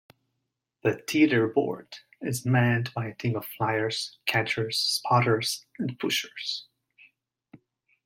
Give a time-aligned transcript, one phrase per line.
[0.81, 6.65] The teeterboard is manned by a team of flyers, catchers, spotters and pushers.